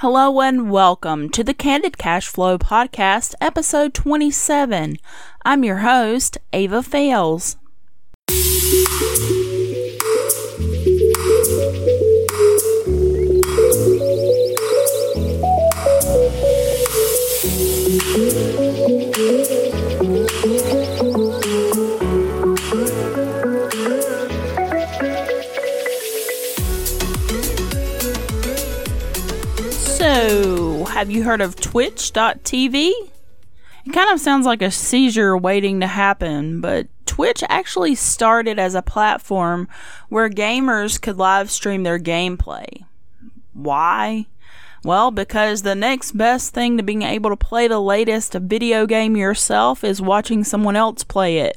[0.00, 4.96] Hello and welcome to the Candid Cash Flow Podcast, episode 27.
[5.44, 7.58] I'm your host, Ava Fales.
[31.00, 32.90] Have you heard of Twitch.tv?
[33.86, 38.74] It kind of sounds like a seizure waiting to happen, but Twitch actually started as
[38.74, 39.66] a platform
[40.10, 42.84] where gamers could live stream their gameplay.
[43.54, 44.26] Why?
[44.84, 49.16] Well, because the next best thing to being able to play the latest video game
[49.16, 51.56] yourself is watching someone else play it.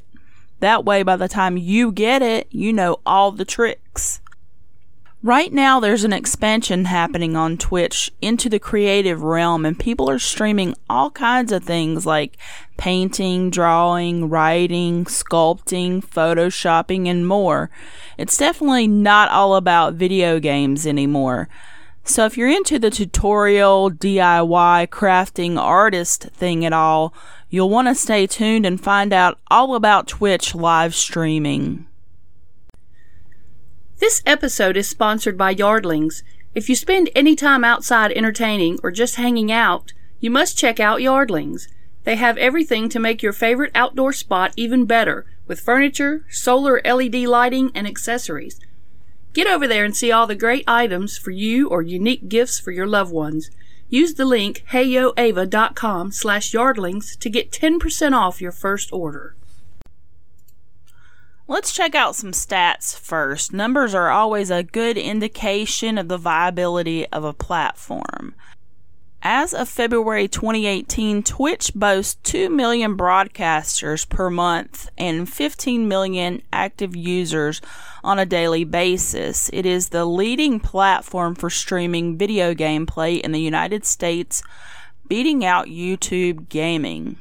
[0.61, 4.21] That way, by the time you get it, you know all the tricks.
[5.25, 10.19] Right now, there's an expansion happening on Twitch into the creative realm, and people are
[10.19, 12.35] streaming all kinds of things like
[12.75, 17.69] painting, drawing, writing, sculpting, photoshopping, and more.
[18.17, 21.47] It's definitely not all about video games anymore.
[22.03, 27.13] So, if you're into the tutorial, DIY, crafting, artist thing at all,
[27.49, 31.87] you'll want to stay tuned and find out all about Twitch live streaming.
[34.03, 36.23] This episode is sponsored by Yardlings.
[36.53, 40.99] If you spend any time outside entertaining or just hanging out, you must check out
[40.99, 41.69] Yardlings.
[42.03, 47.15] They have everything to make your favorite outdoor spot even better with furniture, solar LED
[47.15, 48.59] lighting, and accessories.
[49.31, 52.71] Get over there and see all the great items for you or unique gifts for
[52.71, 53.51] your loved ones.
[53.87, 59.37] Use the link heyyoava.com slash yardlings to get 10% off your first order.
[61.45, 63.51] Let's check out some stats first.
[63.51, 68.33] Numbers are always a good indication of the viability of a platform.
[69.21, 76.95] As of February 2018, Twitch boasts 2 million broadcasters per month and 15 million active
[76.95, 77.59] users
[78.05, 79.49] on a daily basis.
[79.51, 84.43] It is the leading platform for streaming video gameplay in the United States,
[85.09, 87.17] beating out YouTube gaming.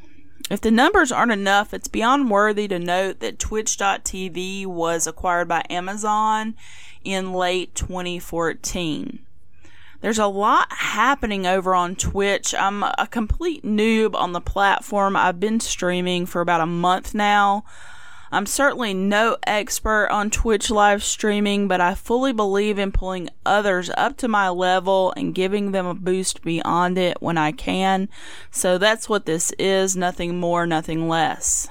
[0.53, 5.65] If the numbers aren't enough, it's beyond worthy to note that Twitch.tv was acquired by
[5.71, 6.57] Amazon
[7.03, 9.21] in late 2014.
[10.03, 12.55] There's a lot happening over on Twitch.
[12.55, 15.17] I'm a complete noob on the platform.
[15.17, 17.65] I've been streaming for about a month now.
[18.33, 23.91] I'm certainly no expert on Twitch live streaming, but I fully believe in pulling others
[23.95, 28.09] up to my level and giving them a boost beyond it when I can.
[28.51, 31.69] So that's what this is nothing more, nothing less.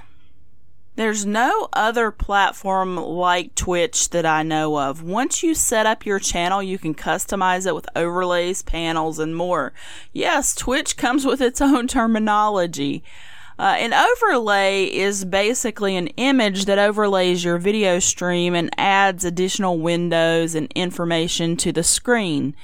[0.98, 5.02] There's no other platform like Twitch that I know of.
[5.02, 9.74] Once you set up your channel, you can customize it with overlays, panels, and more.
[10.14, 13.04] Yes, Twitch comes with its own terminology.
[13.62, 19.78] Uh, an overlay is basically an image that overlays your video stream and adds additional
[19.78, 22.56] windows and information to the screen.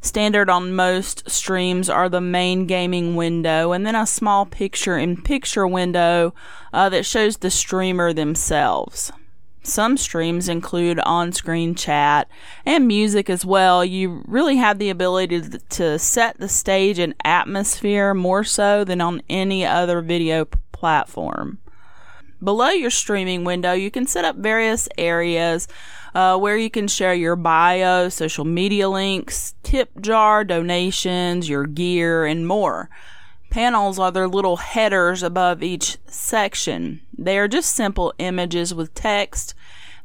[0.00, 5.22] Standard on most streams are the main gaming window and then a small picture in
[5.22, 6.34] picture window
[6.72, 9.12] uh, that shows the streamer themselves.
[9.62, 12.28] Some streams include on screen chat
[12.66, 13.84] and music as well.
[13.84, 15.40] You really have the ability
[15.70, 21.58] to, set the stage and atmosphere more so than on any other video platform.
[22.42, 25.68] Below your streaming window, you can set up various areas
[26.12, 32.26] uh, where you can share your bio, social media links, tip jar, donations, your gear,
[32.26, 32.90] and more.
[33.52, 37.02] Panels are their little headers above each section.
[37.18, 39.52] They are just simple images with text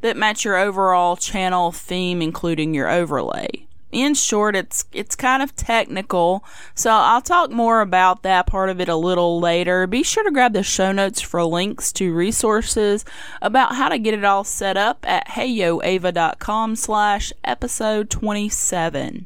[0.02, 3.48] that match your overall channel theme, including your overlay.
[3.90, 6.44] In short, it's it's kind of technical,
[6.76, 9.88] so I'll talk more about that part of it a little later.
[9.88, 13.06] Be sure to grab the show notes for links to resources
[13.42, 19.26] about how to get it all set up at heyyoava.com slash episode 27.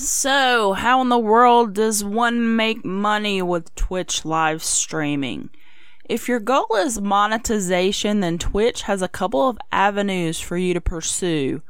[0.00, 5.50] So, how in the world does one make money with Twitch live streaming?
[6.08, 10.80] If your goal is monetization, then Twitch has a couple of avenues for you to
[10.80, 11.62] pursue.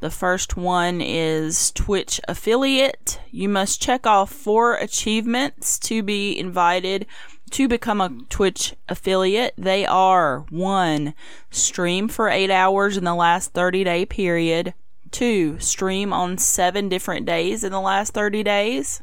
[0.00, 3.20] The first one is Twitch affiliate.
[3.30, 7.04] You must check off four achievements to be invited
[7.50, 9.52] to become a Twitch affiliate.
[9.58, 11.12] They are one,
[11.50, 14.72] stream for eight hours in the last 30 day period.
[15.14, 19.00] Two, stream on seven different days in the last 30 days.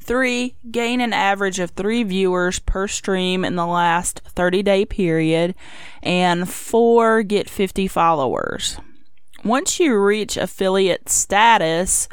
[0.00, 5.54] Three, gain an average of three viewers per stream in the last 30 day period.
[6.02, 8.78] And four, get 50 followers.
[9.44, 12.08] Once you reach affiliate status,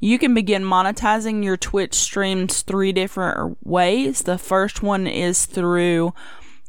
[0.00, 4.22] You can begin monetizing your Twitch streams three different ways.
[4.22, 6.12] The first one is through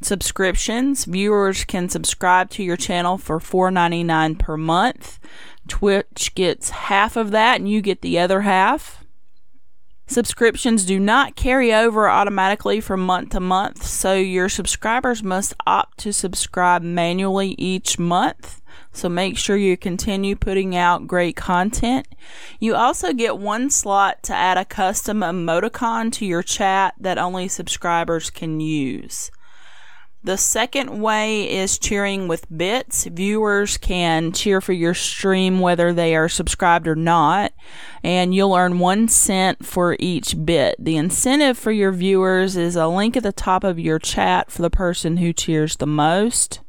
[0.01, 1.05] subscriptions.
[1.05, 5.19] Viewers can subscribe to your channel for $4.99 per month.
[5.69, 9.05] Twitch gets half of that and you get the other half.
[10.07, 15.99] Subscriptions do not carry over automatically from month to month, so your subscribers must opt
[15.99, 18.59] to subscribe manually each month.
[18.91, 22.07] So make sure you continue putting out great content.
[22.59, 27.47] You also get one slot to add a custom emoticon to your chat that only
[27.47, 29.29] subscribers can use.
[30.21, 33.05] The second way is cheering with bits.
[33.05, 37.53] Viewers can cheer for your stream whether they are subscribed or not,
[38.03, 40.75] and you'll earn one cent for each bit.
[40.77, 44.61] The incentive for your viewers is a link at the top of your chat for
[44.61, 46.59] the person who cheers the most.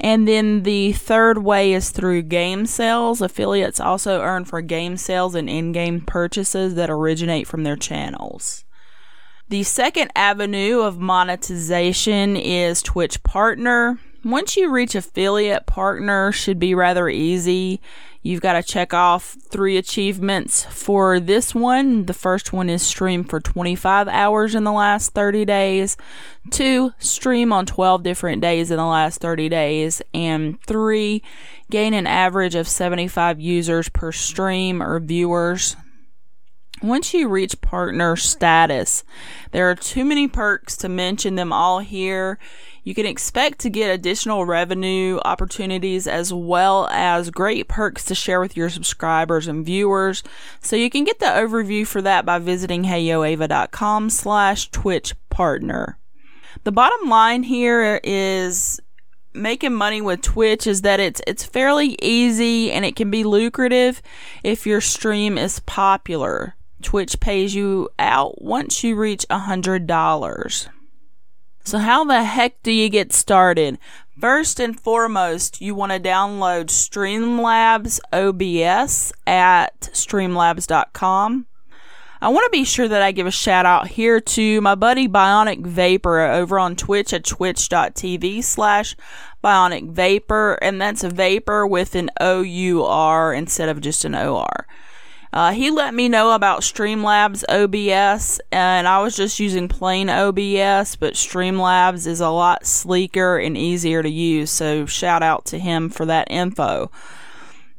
[0.00, 3.20] And then the third way is through game sales.
[3.20, 8.64] Affiliates also earn for game sales and in game purchases that originate from their channels.
[9.50, 13.98] The second avenue of monetization is Twitch Partner.
[14.22, 17.80] Once you reach affiliate partner should be rather easy.
[18.20, 22.04] You've got to check off three achievements for this one.
[22.04, 25.96] The first one is stream for 25 hours in the last 30 days.
[26.50, 30.02] Two, stream on 12 different days in the last 30 days.
[30.12, 31.22] And three,
[31.70, 35.74] gain an average of 75 users per stream or viewers.
[36.82, 39.02] Once you reach partner status,
[39.50, 42.38] there are too many perks to mention them all here.
[42.84, 48.40] You can expect to get additional revenue opportunities as well as great perks to share
[48.40, 50.22] with your subscribers and viewers.
[50.60, 55.98] So you can get the overview for that by visiting heyyoava.com slash Twitch partner.
[56.64, 58.80] The bottom line here is
[59.34, 64.00] making money with Twitch is that it's it's fairly easy and it can be lucrative
[64.42, 66.54] if your stream is popular.
[66.82, 70.68] Twitch pays you out once you reach a $100.
[71.64, 73.78] So, how the heck do you get started?
[74.18, 81.46] First and foremost, you want to download Streamlabs OBS at streamlabs.com.
[82.20, 85.06] I want to be sure that I give a shout out here to my buddy
[85.06, 88.96] Bionic Vapour over on Twitch at twitch.tv slash
[89.44, 94.16] Bionic Vapour, and that's a vapor with an O U R instead of just an
[94.16, 94.66] O R.
[95.32, 100.96] Uh, he let me know about Streamlabs OBS, and I was just using plain OBS,
[100.96, 105.90] but Streamlabs is a lot sleeker and easier to use, so shout out to him
[105.90, 106.90] for that info.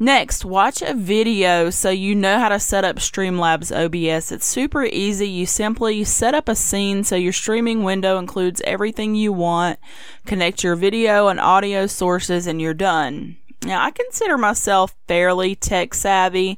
[0.02, 4.32] Next, watch a video so you know how to set up Streamlabs OBS.
[4.32, 5.28] It's super easy.
[5.28, 9.78] You simply set up a scene so your streaming window includes everything you want,
[10.26, 13.36] connect your video and audio sources, and you're done.
[13.64, 16.58] Now, I consider myself fairly tech savvy,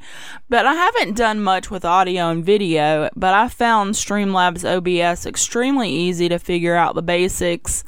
[0.50, 3.10] but I haven't done much with audio and video.
[3.16, 7.84] But I found Streamlabs OBS extremely easy to figure out the basics.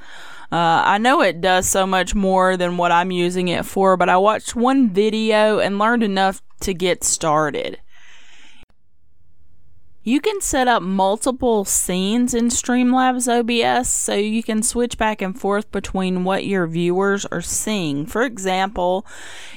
[0.52, 4.10] Uh, I know it does so much more than what I'm using it for, but
[4.10, 7.80] I watched one video and learned enough to get started.
[10.06, 15.40] You can set up multiple scenes in Streamlabs OBS so you can switch back and
[15.40, 18.06] forth between what your viewers are seeing.
[18.06, 19.06] For example,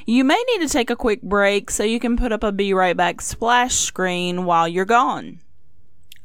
[0.07, 2.73] you may need to take a quick break so you can put up a Be
[2.73, 5.41] Right Back splash screen while you're gone.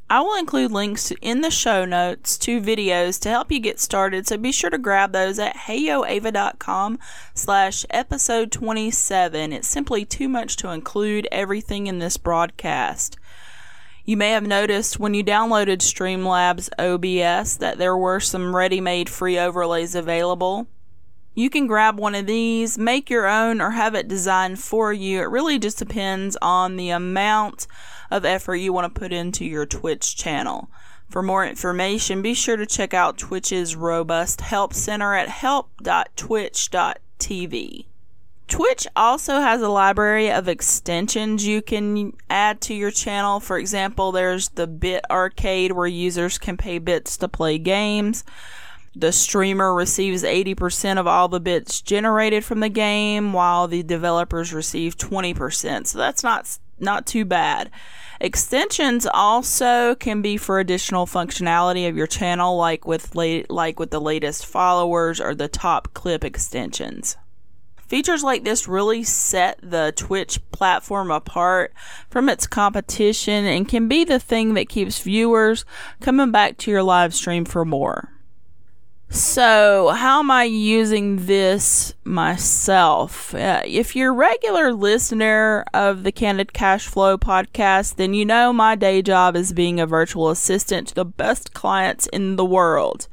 [0.07, 4.27] I will include links in the show notes to videos to help you get started,
[4.27, 7.00] so be sure to grab those at heyyoava.com
[7.34, 9.51] slash episode 27.
[9.51, 13.17] It's simply too much to include everything in this broadcast.
[14.03, 19.10] You may have noticed when you downloaded Streamlabs OBS that there were some ready made
[19.10, 20.65] free overlays available.
[21.36, 25.22] You can grab one of these, make your own, or have it designed for you.
[25.22, 27.67] It really just depends on the amount
[28.10, 30.70] of effort you want to put into your Twitch channel.
[31.08, 37.86] For more information, be sure to check out Twitch's robust help center at help.twitch.tv.
[38.51, 43.39] Twitch also has a library of extensions you can add to your channel.
[43.39, 48.25] For example, there's the Bit Arcade where users can pay bits to play games.
[48.93, 54.53] The streamer receives 80% of all the bits generated from the game while the developers
[54.53, 55.88] receive 20%.
[55.88, 57.72] So that's not not too bad.
[58.20, 63.91] Extensions also can be for additional functionality of your channel like with la- like with
[63.91, 67.15] the latest followers or the top clip extensions.
[67.91, 71.74] Features like this really set the Twitch platform apart
[72.10, 75.65] from its competition and can be the thing that keeps viewers
[76.00, 78.07] coming back to your live stream for more.
[79.13, 83.36] So, how am I using this myself?
[83.36, 88.53] Uh, if you're a regular listener of the Candid Cash Flow podcast, then you know
[88.53, 93.10] my day job is being a virtual assistant to the best clients in the world.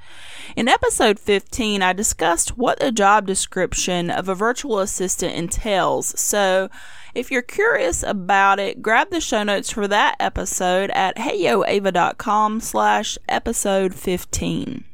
[0.54, 6.16] In episode 15, I discussed what the job description of a virtual assistant entails.
[6.18, 6.70] So,
[7.12, 13.18] if you're curious about it, grab the show notes for that episode at heyyoava.com slash
[13.28, 14.84] episode 15.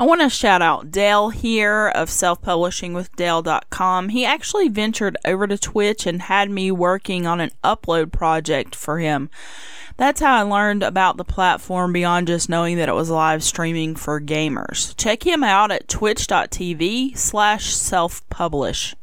[0.00, 4.08] I want to shout out Dale here of selfpublishingwithdale.com.
[4.08, 8.98] He actually ventured over to Twitch and had me working on an upload project for
[8.98, 9.28] him.
[9.98, 13.94] That's how I learned about the platform beyond just knowing that it was live streaming
[13.94, 14.96] for gamers.
[14.96, 18.96] Check him out at twitch.tv slash self-publish.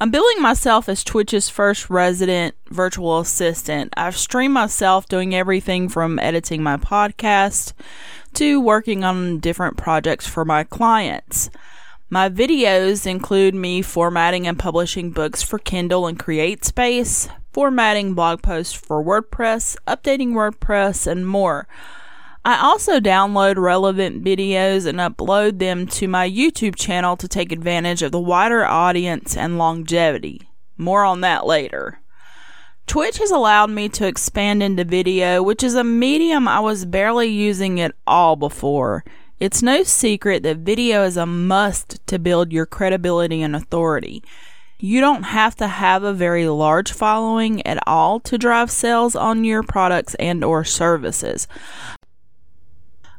[0.00, 3.92] I'm billing myself as Twitch's first resident virtual assistant.
[3.96, 7.74] I've streamed myself doing everything from editing my podcast
[8.34, 11.50] to working on different projects for my clients.
[12.08, 18.74] My videos include me formatting and publishing books for Kindle and CreateSpace, formatting blog posts
[18.74, 21.68] for WordPress, updating WordPress, and more.
[22.44, 28.02] I also download relevant videos and upload them to my YouTube channel to take advantage
[28.02, 30.48] of the wider audience and longevity.
[30.76, 31.99] More on that later.
[32.86, 37.28] Twitch has allowed me to expand into video, which is a medium I was barely
[37.28, 39.04] using at all before.
[39.38, 44.22] It's no secret that video is a must to build your credibility and authority.
[44.78, 49.44] You don't have to have a very large following at all to drive sales on
[49.44, 51.46] your products and or services.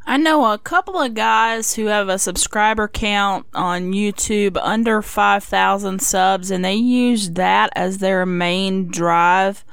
[0.05, 6.01] I know a couple of guys who have a subscriber count on YouTube under 5,000
[6.01, 9.63] subs, and they use that as their main drive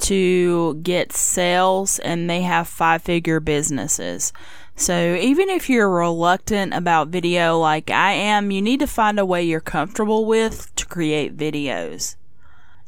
[0.00, 4.32] to get sales, and they have five figure businesses.
[4.74, 9.26] So, even if you're reluctant about video like I am, you need to find a
[9.26, 12.14] way you're comfortable with to create videos.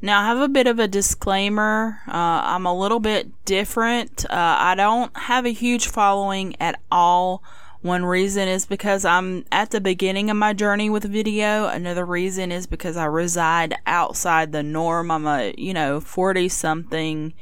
[0.03, 2.01] Now, I have a bit of a disclaimer.
[2.09, 2.13] Uh,
[2.45, 4.25] I'm a little bit different.
[4.31, 7.43] Uh, I don't have a huge following at all.
[7.83, 11.67] One reason is because I'm at the beginning of my journey with video.
[11.67, 15.11] Another reason is because I reside outside the norm.
[15.11, 17.35] I'm a, you know, 40 something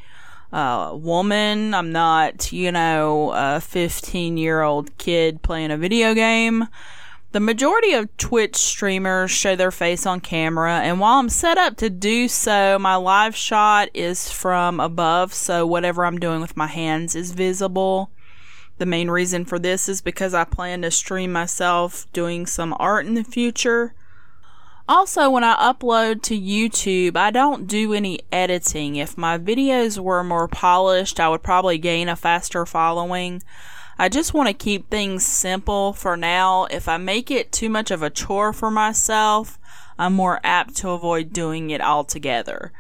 [0.53, 1.75] uh, woman.
[1.75, 6.69] I'm not, you know, a 15 year old kid playing a video game.
[7.31, 11.77] The majority of Twitch streamers show their face on camera, and while I'm set up
[11.77, 16.69] to do so, my live shot is from above, so whatever I'm doing with my
[16.69, 18.11] hands is visible.
[18.79, 23.05] The main reason for this is because I plan to stream myself doing some art
[23.05, 23.93] in the future.
[24.89, 28.97] Also, when I upload to YouTube, I don't do any editing.
[28.97, 33.43] If my videos were more polished, I would probably gain a faster following.
[34.01, 36.67] I just want to keep things simple for now.
[36.67, 39.59] If I make it too much of a chore for myself,
[39.99, 42.73] I'm more apt to avoid doing it altogether.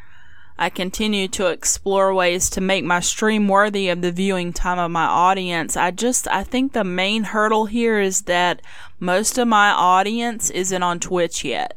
[0.56, 4.92] I continue to explore ways to make my stream worthy of the viewing time of
[4.92, 5.76] my audience.
[5.76, 8.62] I just, I think the main hurdle here is that
[9.00, 11.76] most of my audience isn't on Twitch yet.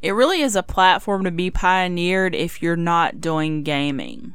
[0.00, 4.34] It really is a platform to be pioneered if you're not doing gaming.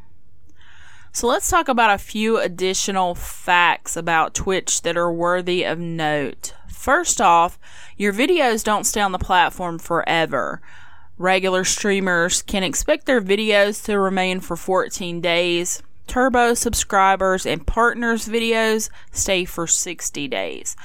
[1.16, 6.54] So let's talk about a few additional facts about Twitch that are worthy of note.
[6.68, 7.58] First off,
[7.96, 10.62] your videos don't stay on the platform forever.
[11.18, 15.82] Regular streamers can expect their videos to remain for 14 days.
[16.08, 20.76] Turbo subscribers and partners videos stay for 60 days.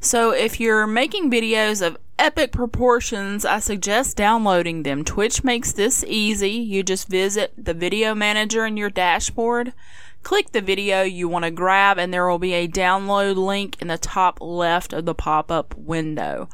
[0.00, 5.04] So if you're making videos of epic proportions, I suggest downloading them.
[5.04, 6.50] Twitch makes this easy.
[6.50, 9.72] You just visit the video manager in your dashboard,
[10.22, 13.88] click the video you want to grab, and there will be a download link in
[13.88, 16.48] the top left of the pop up window.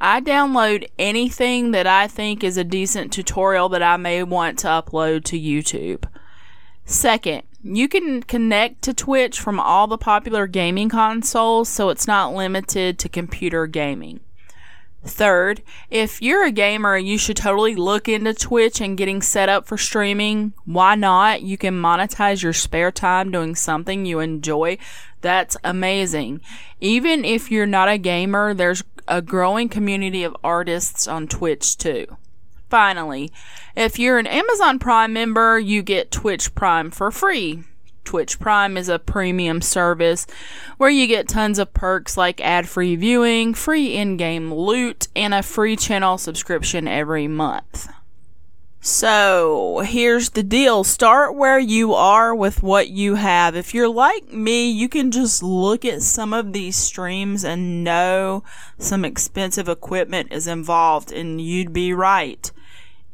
[0.00, 4.66] I download anything that I think is a decent tutorial that I may want to
[4.66, 6.04] upload to YouTube.
[6.84, 12.34] Second, you can connect to Twitch from all the popular gaming consoles, so it's not
[12.34, 14.20] limited to computer gaming.
[15.04, 19.66] Third, if you're a gamer, you should totally look into Twitch and getting set up
[19.66, 20.52] for streaming.
[20.64, 21.42] Why not?
[21.42, 24.78] You can monetize your spare time doing something you enjoy.
[25.20, 26.40] That's amazing.
[26.80, 32.06] Even if you're not a gamer, there's a growing community of artists on Twitch too.
[32.72, 33.30] Finally,
[33.76, 37.64] if you're an Amazon Prime member, you get Twitch Prime for free.
[38.02, 40.26] Twitch Prime is a premium service
[40.78, 45.34] where you get tons of perks like ad free viewing, free in game loot, and
[45.34, 47.90] a free channel subscription every month.
[48.80, 50.82] So, here's the deal.
[50.82, 53.54] Start where you are with what you have.
[53.54, 58.44] If you're like me, you can just look at some of these streams and know
[58.78, 62.50] some expensive equipment is involved, and you'd be right.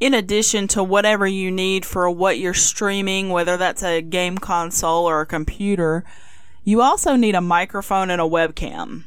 [0.01, 5.07] In addition to whatever you need for what you're streaming, whether that's a game console
[5.07, 6.05] or a computer,
[6.65, 9.05] you also need a microphone and a webcam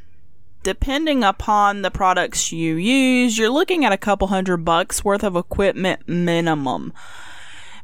[0.63, 5.36] depending upon the products you use, you're looking at a couple hundred bucks worth of
[5.36, 6.93] equipment minimum.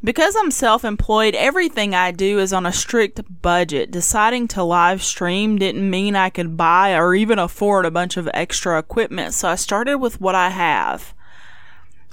[0.04, 3.90] Because I'm self employed, everything I do is on a strict budget.
[3.90, 8.30] Deciding to live stream didn't mean I could buy or even afford a bunch of
[8.34, 11.16] extra equipment, so I started with what I have.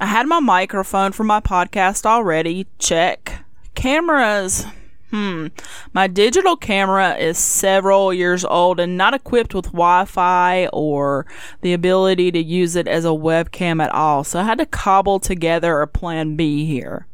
[0.01, 3.45] I had my microphone for my podcast already, check.
[3.75, 4.67] Cameras,
[5.15, 5.47] Hmm.
[5.93, 11.25] My digital camera is several years old and not equipped with Wi Fi or
[11.61, 15.21] the ability to use it as a webcam at all, so I had to cobble
[15.21, 17.07] together a plan B here.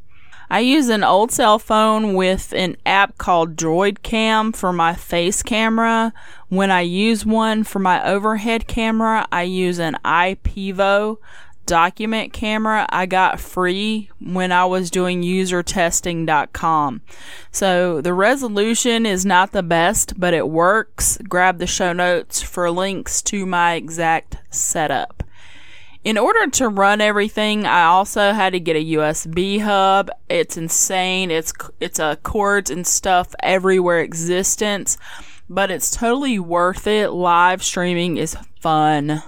[0.49, 5.43] I use an old cell phone with an app called Droid Cam for my face
[5.43, 6.15] camera.
[6.49, 11.19] When I use one for my overhead camera, I use an IPEVO
[11.71, 17.01] document camera I got free when I was doing usertesting.com.
[17.53, 21.17] So the resolution is not the best, but it works.
[21.29, 25.23] Grab the show notes for links to my exact setup.
[26.03, 30.11] In order to run everything, I also had to get a USB hub.
[30.29, 31.31] It's insane.
[31.31, 34.99] It's it's a cords and stuff everywhere existence,
[35.49, 37.11] but it's totally worth it.
[37.11, 39.23] Live streaming is fun.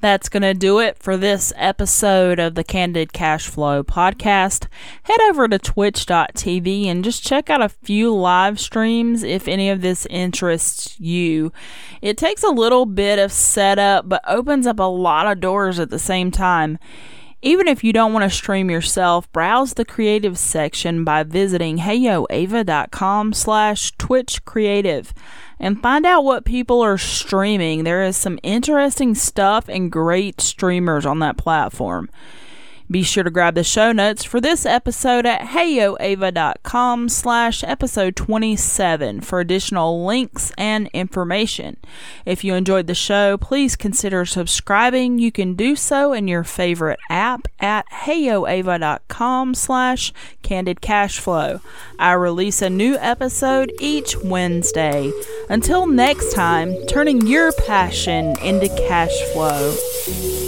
[0.00, 4.66] That's going to do it for this episode of the Candid Cash Flow podcast.
[5.02, 9.82] Head over to twitch.tv and just check out a few live streams if any of
[9.82, 11.52] this interests you.
[12.00, 15.90] It takes a little bit of setup, but opens up a lot of doors at
[15.90, 16.78] the same time.
[17.42, 23.34] Even if you don't want to stream yourself, browse the creative section by visiting heyyoava.com
[23.34, 25.12] slash twitch creative
[25.60, 27.84] and find out what people are streaming.
[27.84, 32.08] There is some interesting stuff and great streamers on that platform.
[32.90, 39.20] Be sure to grab the show notes for this episode at heyyoava.com slash episode 27
[39.20, 41.76] for additional links and information.
[42.26, 45.18] If you enjoyed the show, please consider subscribing.
[45.20, 50.12] You can do so in your favorite app at heyyoava.com slash
[50.42, 50.78] candid.
[50.88, 55.12] I release a new episode each Wednesday.
[55.48, 60.39] Until next time, turning your passion into cash flow.